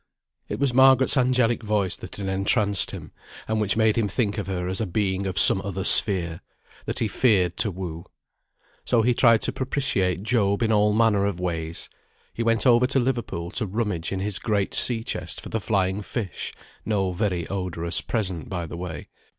[0.49, 3.11] It was Margaret's angelic voice that had entranced him,
[3.47, 6.41] and which made him think of her as a being of some other sphere,
[6.87, 8.05] that he feared to woo.
[8.83, 11.87] So he tried to propitiate Job in all manner of ways.
[12.33, 16.01] He went over to Liverpool to rummage in his great sea chest for the flying
[16.01, 16.51] fish
[16.83, 19.07] (no very odorous present by the way).